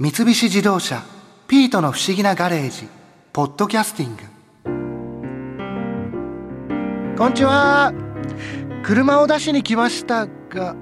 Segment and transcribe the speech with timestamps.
[0.00, 1.02] 三菱自動車
[1.48, 2.86] 「ピートの不思議なガレージ」
[3.34, 4.22] 「ポッドキャスティング」
[7.18, 7.92] こんにちは。
[8.84, 10.76] 車を出しに来ましたが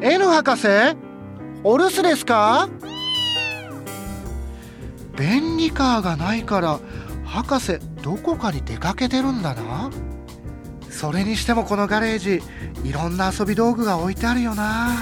[0.00, 0.68] N 博士
[1.62, 2.70] お留守ですか？
[5.14, 6.80] 便利カーがないから
[7.26, 9.90] 博士どこかに出かけてるんだな。
[10.88, 12.42] それにしてもこのガレージ
[12.84, 14.92] いろんな遊び道具が置いてあるよな。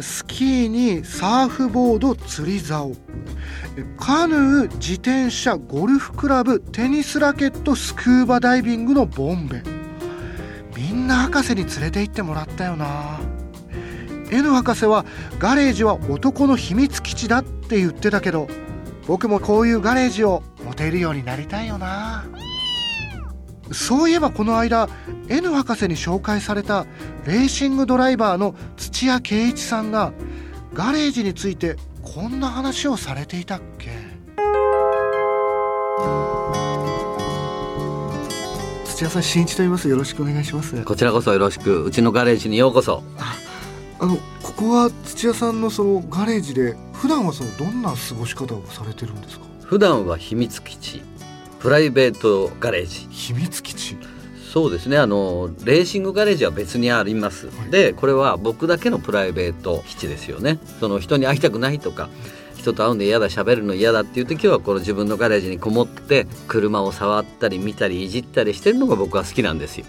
[0.00, 2.92] スキーにサーフボード釣り竿。
[3.98, 9.62] カヌー自転車ゴルフクラブテニスラケットスクーバダイビングのボンベ。
[10.76, 13.20] みんな博士に連れて行ってもらったよな。
[14.30, 15.04] N 博士は
[15.38, 18.48] ガレージは男の秘密基地だって言ってたけど
[19.06, 22.24] 僕もこういうガレージを持てるようになりたいよな。
[23.72, 24.88] そういえばこの間
[25.28, 26.86] N 博士に紹介された
[27.26, 30.12] レーシングドライバーの土屋圭一さんが
[30.74, 33.90] ガレージについてこんな話をされていたっけ？
[38.84, 39.88] 土屋さん新一と言います。
[39.88, 40.82] よろしくお願いします。
[40.84, 41.84] こちらこそよろしく。
[41.84, 43.02] うちのガレージにようこそ。
[43.98, 49.46] あのここは土屋さんのそのガレージで普段はそのどんな過ごし方をされてるんですか？
[49.64, 51.02] 普段は秘密基地
[51.62, 53.06] プライベートガレージ。
[53.10, 53.96] 秘密基地。
[54.52, 54.98] そうですね。
[54.98, 60.58] あのレーシングガレージは別にあります、はい、でこれは僕だけのプライベート基地ですよね。
[60.80, 62.10] その人に会いたくないとか
[62.56, 69.86] 人と会うんで嫌だ喋るの嫌だっていう時はこの自分のガレージにこもって車を触ったり見たりいじったりしてるのが僕は好きなんですよ。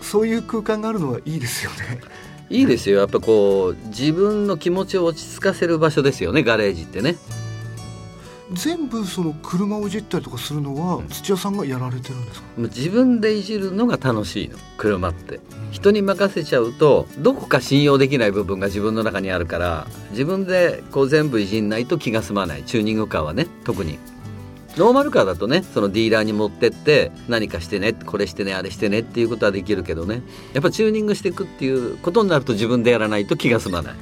[0.00, 2.00] そういう空間があるのはいいですよね。
[2.48, 2.98] いいですよ。
[2.98, 7.16] やっぱこう自分の気持ちを落ち着かせる場所ですよねガレージってね
[8.52, 12.46] 全部その車をいじったりとかするのは土屋さんがやられてるんですか？
[12.56, 22.64] 自分でいじるのが楽しいの車って、うん、人に任せちゃうとどこか信用できない部分が自分の中にあるから自分でこう全部いじんないと気が済まない。
[22.64, 23.98] チューニングカーはね特に。
[24.76, 30.22] ノーマルカーだとねそのディーラーに持ってって何かしてねこれしてねあれしてねっていうことはできるけどね。
[30.54, 33.94] やっぱチューニングしていくっていうことになると自分でやらないと気が済まない。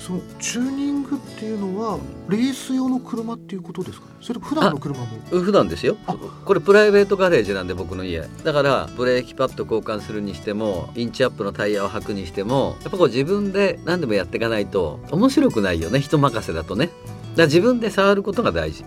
[0.00, 4.12] そのチューニングっていうのはレース用の車っていうことですかね？
[4.20, 5.06] それ普段の車も？
[5.30, 5.96] 普段ですよ。
[6.44, 8.28] これプライベートガレージなんで僕の家。
[8.42, 16.00] だからブレーキパッド交換するにしてもインチアップのタイヤを履くにしてもやっぱこう自分で何でもやっていかないと面白くないよね。
[16.00, 16.90] 人任せだとね。
[17.36, 18.84] だ自分で触ることが大事。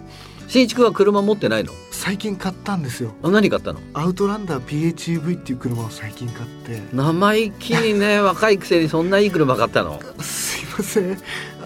[0.48, 1.72] 新一君は車持ってないの？
[1.92, 3.14] 最近買ったんですよ。
[3.22, 3.80] あ何買ったの？
[3.94, 6.82] アウトランダー PHEV っていう車を最近買って。
[6.92, 8.20] 生意気にね。
[8.20, 10.02] 若いくせにそんないい車買ったの？
[10.24, 11.18] すいません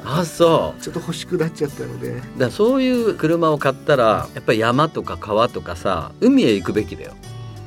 [0.06, 0.82] あそう。
[0.82, 2.22] ちょっと欲しくなっちゃったので。
[2.38, 7.14] だそういう車を買ったらやっぱり山とか川とかさ海へ行くべきだよ。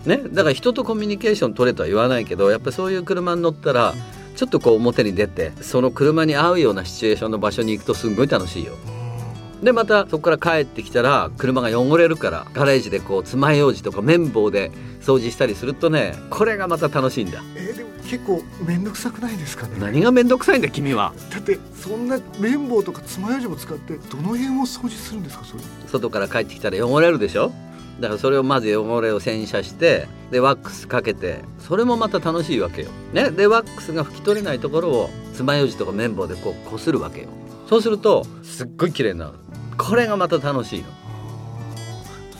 [0.04, 0.22] ね？
[0.32, 3.94] だから人とコミュニケーション取れとは言わないけどやっぱりそういう車に乗ったら
[4.36, 8.74] ちょっとこう表に出てその車に合うようなシチュエーションの場所に行くとすんごい楽しいよ
[9.62, 19.76] でまたそこから帰ってきたら車が汚れるからガレージでこう爪楊枝とか綿棒で掃除したりするとねこれがまた楽しいんだえー、でも結構面倒くさくないですかね？
[19.78, 21.12] 何が面倒くさいんだ君は？
[21.30, 25.62] だってそんな綿棒とか爪楊枝も使ってどの辺を掃除するんですかそれ？
[25.88, 27.50] 外から帰ってきたら汚れるでしょ？
[28.00, 32.90] だからそれをまず汚れを洗車してでワックスかけてそれもまた楽しいわけよ。
[33.14, 37.28] ね、でワックスが拭き取れないところを爪楊枝とか綿棒でこうこするわけよ。
[37.70, 39.32] そうするとすっごい綺麗になる。
[39.78, 40.86] これがまた楽しいの。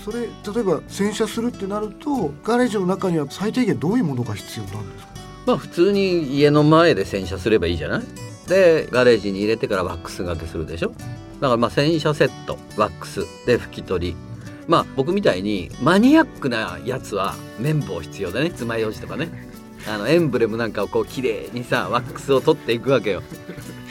[0.04, 0.28] それ例
[0.60, 5.12] えば洗車するってなるとガレージの中には最低限どういうものが必要なんですか？
[5.46, 8.02] まあ普通に家の前で洗車すればいいじゃない？
[8.48, 10.90] でガレージに入れてからワックスがけするでしょ？
[10.90, 11.00] だか
[11.40, 14.16] らまあ洗車セットワックスで拭き取り。
[14.68, 18.50] まあ僕みたいにマニアックなやつは綿棒必要だね。
[18.50, 19.28] 爪楊枝とかね
[19.88, 23.22] あのエンブレムなんかをこう綺麗にさワックスを取っていくわけよ。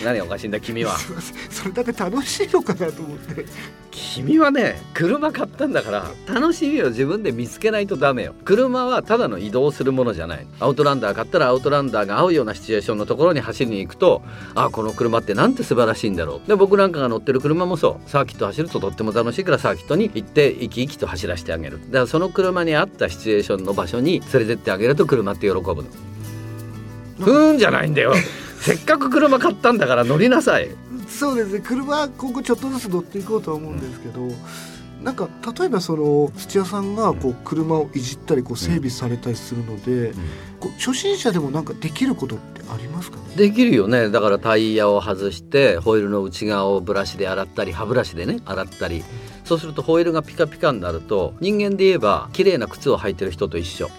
[0.03, 0.97] 何おかしいんだ君は。
[1.49, 3.45] それだけ楽しいのかなと思って。
[3.91, 8.35] 君はね車買ったんだから楽しみを自分で見つけないとダメよ。
[8.43, 10.45] 車はただの移動するものじゃない。
[10.59, 14.21] アウトランダー買ったらアウトランダーが合うようなシチュエーションのところに走りに行くと
[14.53, 16.47] あこの車ってなんて素晴らしいんだろう。
[16.47, 18.09] で僕なんかが乗ってる車もそう。
[18.09, 21.79] サーキット走るととっても楽しいからサーキットに行って生き生きと走らせてあげる。
[21.87, 25.84] だからその車に合ったシチュエーションの場所に連れてってあげると車って喜ぶ
[27.19, 28.13] のふーんじゃないんだよ。
[28.59, 30.69] せっかく車買ったんだから乗りなさい。
[31.07, 31.59] そうですね。
[31.59, 34.35] 車今後ちょっとずつ乗っていこうとは思うんですけど、うん、
[35.03, 40.13] なんか例えばその土屋さんがこう車をいじったりこう整備されたりするので、うん、
[40.59, 43.17] こう初心者でもなんかできることってありますか？
[43.17, 44.09] ねできるよね。
[44.09, 49.03] だからタイヤを外してホイールの内側をブラシで洗ったり歯ブラシでね洗ったり。
[49.43, 53.91] そうするとホイールがピカピカになると人間で言えば綺麗な靴を履いてる人と一緒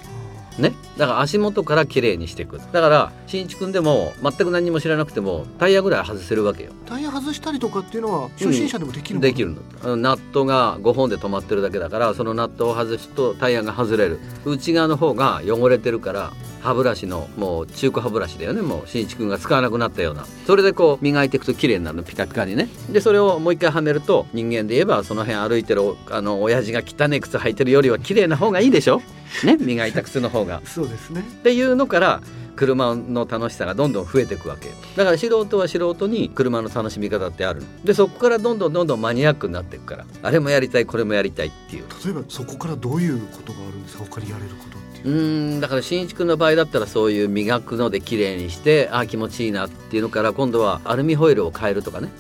[0.59, 2.59] ね、だから足元から綺麗にしていく。
[2.59, 6.73] だから新一君でも全く何も知らなくてもタイヤぐらい外せるわけよ。
[6.87, 9.31] タイヤ外したりとかっていうのは初心者でもできるのかな？
[9.31, 9.97] できるの。
[9.97, 14.19] ナットが5本で止まってるだけだからそのナットを外すとタイヤが外れる。
[14.47, 16.33] 内側の方が汚れてるから
[16.67, 18.61] 歯ブラシのもう中古歯ブラシだよね。
[18.61, 20.27] もう新一君が使わなくなったような。
[20.47, 22.69] それでこう磨いていくと綺麗になるのピカピカにね。
[22.91, 29.01] でそれをもう一回はめると人間で言えばその辺歩いてるあの親父が汚い靴履いてるよりは綺麗な方がいいでしょ？
[29.45, 29.57] ね？
[29.59, 30.61] 磨いた靴の方が。
[30.67, 31.21] そうですね。
[31.21, 32.21] っていうのから
[32.57, 34.75] 車の楽しさがどんどん増えていくわけよ。
[34.97, 40.07] だから素人は素人に車の楽しみ方ってあるでそこからどんどんどんどんマニアックになっていくから。
[40.23, 41.85] あれもやりたいこれもやりたいっていう。
[42.05, 44.05] 例えばそこからどういうことがあるんですか？
[44.11, 52.11] 他にやれることうんだからしんいち君の場合だったらそういう磨くので綺麗にしてあー気持ちいいなっていうのから今度はアルミホイルを変えるとかね。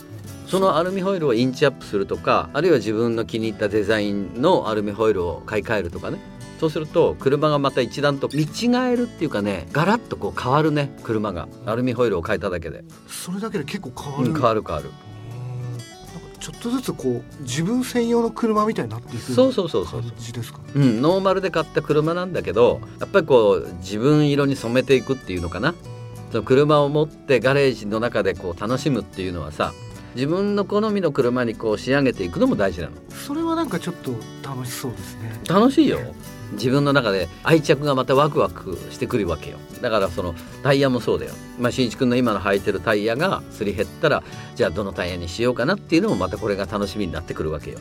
[0.46, 6.18] そのアルミホイルをインチアップするとかあるいは自分の気に入ったデザインのアルミホイルを買い替えるとかね。
[6.60, 11.48] そうすると車がまた一段と見違えるっていうかねガラッとこう変わるね車が。
[11.66, 14.90] アルミホイルを変えただけで、それだけで結構変わる、うん、変わる変わる
[16.38, 25.74] ちょっとずつこう自分専用の車みたいになっていくそうそうそうそう感じですかうん、ノーマルで買った車なんだけどやっぱりこう自分色に染めていくっていうのかな？
[26.30, 29.72] その車を持ってガレージの中でこう楽しむっていうのはさ
[30.14, 32.92] 自分の好みの車にこう仕上げていくのも大事なの。
[33.10, 34.12] それはなんかちょっと
[34.42, 35.40] 楽しそうですね。
[35.48, 36.00] 楽しいよ
[36.52, 39.58] 自分の中で愛着がまたワクワクしてくるわけよ。
[39.80, 41.32] だからそのタイヤもそうだよ。
[41.58, 44.22] まあしんいちくんの今の履いてるタイヤがすり減ったら
[44.54, 47.78] じゃあどのタイヤにしようかなっていうのもまたこれが楽しみになってくるわけよ。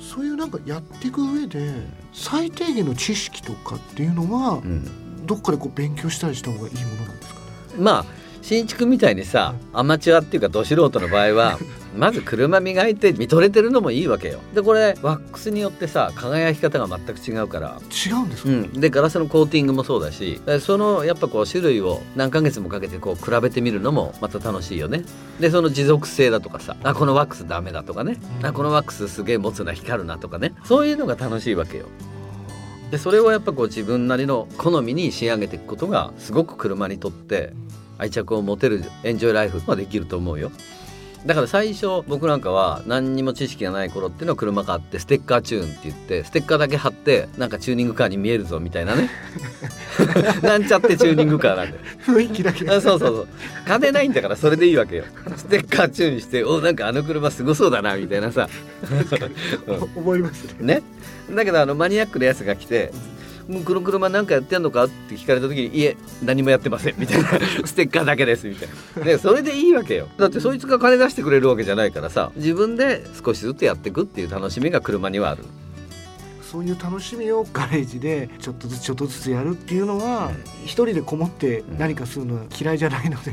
[0.00, 1.72] そういうなんかやっていく上で
[2.12, 5.26] 最低限の知識とかっていうのはうん。
[5.26, 7.46] どっかでこう勉強したりした方がいいものなんですかね？
[7.78, 8.04] まあ
[8.42, 11.60] しんいちくんみたいにさアマチュアっていうかど素人の場合は
[11.96, 14.40] まず車磨いて見とれてるのもいいわけよ。
[14.54, 17.80] でこれワックスによってさ輝き方が全く違うから。
[17.90, 25.04] 違うんですか、うん、でガラスのコーティングもそうだしでそのやっぱこう種類を何ヶ月もかけてこう比べてみるのもまた楽しいよね。
[25.40, 28.16] でその持続性だとかさあこのワックスダメだとかね。
[28.42, 30.54] あこのワックスすげえ持つな光るなとかね。
[30.64, 31.86] そういうのが楽しいわけよ。
[32.90, 37.54] でそれをやっぱこう自分なりの好みに仕上げていくことがすごく車にとって
[37.96, 40.52] 愛着を持てるエンジョイライフができると思うよ
[41.26, 49.08] だから最初僕なんかは何にも知識がない頃っていうのは車買ってステッカーチューンって言ってステッカーだけ貼ってなんかチューニングカーに見えるぞみたいなね。
[50.42, 52.68] なんちゃってチューニングカーなんで雰囲気だけ。
[52.68, 53.28] あそうそうそう。
[53.66, 55.04] 金ないんだからそれでいいわけよ。
[55.36, 58.48] ステッカーチューンしておなんかあの車すごそうだなみたいなさ。
[59.94, 60.74] 思いますね。
[60.76, 60.82] ね。
[61.30, 63.21] だけどあのマニアックなやつが来て「もう
[63.64, 67.28] この車なんかやってんのか?」って聞かれた時に「いえ何もやってません」みたいな
[67.64, 68.68] 「ステッカーだけです」みたい
[68.98, 69.04] な。
[69.04, 70.08] でそれでいいわけよ。
[70.18, 75.44] だってそいつが金出してくれるわけじゃないからさ自分で少しずつやっていくっていう楽しみが車にはある
[76.52, 80.30] そういう楽しみをガレージでちょっとずつちょっとずつやるっていうのは
[80.64, 83.32] 一人でこもって何かするのは嫌いじゃないので。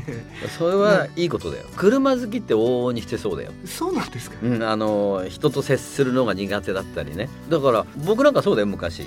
[0.58, 1.66] それはいいことだよ。
[1.76, 3.52] 車好きって往々にしてそうだよ。
[3.66, 4.38] そうなんですか？
[4.42, 7.28] うん、あの人と接するのが苦手だったりね。
[7.50, 9.06] だから僕なんかそうだよ昔。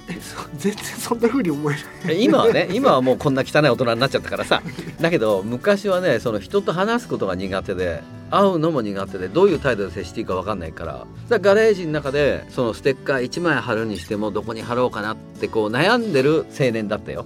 [0.58, 1.84] 全然そんな風に思えない。
[2.10, 4.62] え今はね今はもうこんな汚い大人になっちゃったからさ。
[5.02, 8.04] だけど昔はねその人と話すことが苦手で
[8.36, 10.86] 会うのも苦手でどういう態度で接していいか分かんないか
[11.30, 11.40] ら。
[11.40, 17.26] ガレージの中でそのステッカー1枚貼るにしてもどこに貼ろうかなってこう悩んでる青年だったよ。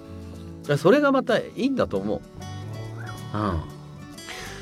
[0.78, 2.22] それがまたいいんだと思う、
[3.34, 3.62] うん、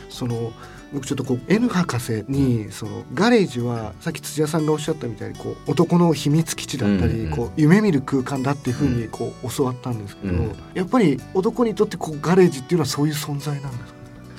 [0.08, 0.54] その
[0.94, 10.56] 僕ちょっとこう N 博士にそのガレージはさっき土屋さんがおっしゃったみたいにこう男の秘密基地だったり、こう夢見る空間だっていうふうにこう教わったんですけど、うん。
[10.76, 13.95] やっぱり男にとってこうガレージっていうのはそういう存在なんですか？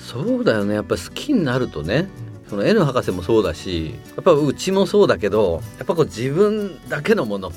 [0.07, 0.73] そうだよね。
[0.73, 2.07] やっぱ好きになるとね
[2.49, 7.51] その N 博士もそうだしやっぱうちもそうだけどやっぱこう自分だけのもの。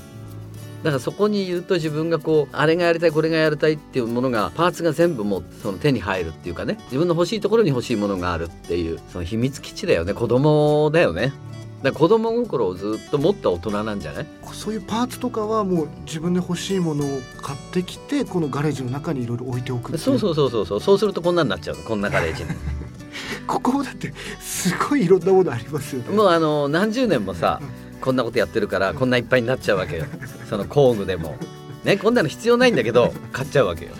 [0.83, 6.79] だからそこにいると自分がこうあれがやりたいこれがやりたいっていうものがパーツが全部もうその手に入るっていうかね。
[6.87, 10.13] 自分の欲しいところに欲しいものがあるっていうその秘密基地だよね。
[10.13, 11.33] 子供だよね。
[11.83, 14.27] だ子供心をずっと持った大人なんじゃない？
[14.53, 20.81] そういうパーツとかはもう自分で欲しいものを買ってきてこのガレージの中にいろいろ置いておくそうそうそうそうそう。
[20.81, 21.77] そうするとこんなになっちゃう。
[21.77, 22.51] のこんなガレージに。
[23.47, 26.15] ここもだってすごいいろんなものありますよね。
[26.15, 27.61] もうあの何十年もさ
[28.01, 30.05] こんなことやってるからこんないっぱいになっちゃうわけよ。
[30.49, 31.37] その工具でも。
[31.85, 33.93] ねこんなの必要ないんだけど買っちゃうわけよ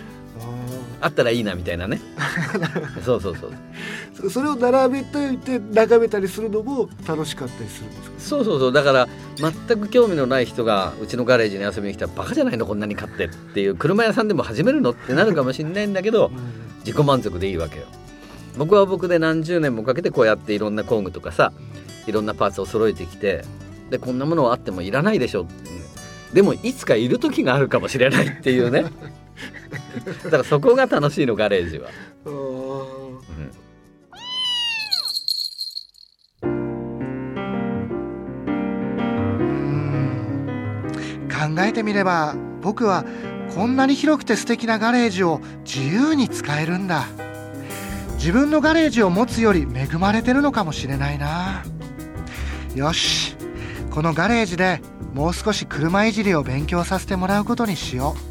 [1.01, 1.99] ああったらいいなみたいなね。
[3.03, 3.51] そうそうそう。
[3.51, 8.11] ーそそれを並べておいて眺めたりするのも楽しかったりするんですか？
[8.19, 8.71] そうそうそう。
[8.73, 16.31] だから全く興味のない人がうちのガレージに遊びに来たらバカじゃないのこんなに買ってっていう車屋さんでも始めるのってなるかもしれないんだけど
[16.85, 17.85] 自己満足でいいわけよ。
[18.57, 21.51] 僕は僕で何十年もかけてこうやっていろんな工具とかさ
[22.05, 23.43] いろんなパーツを揃えてきて
[23.89, 25.43] でこんなものはあってもいらないでしょ、う。
[25.45, 25.47] ん
[26.33, 28.85] でもいつかいる時があるかもしれないっていうね
[30.23, 31.89] だからそこが楽しいのガレージは、
[32.25, 33.01] うん。
[41.55, 43.03] 考えてみれば僕は
[43.55, 47.07] こんなに広くて素敵なガレージを自由に使えるんだ。
[48.13, 51.63] 自分のガレージを持つより恵まれてるのかもしれないな。
[52.75, 53.35] よし。
[53.89, 54.79] このガレージで
[55.13, 58.30] もう少し車いじりを勉強させてもらうことにしよう。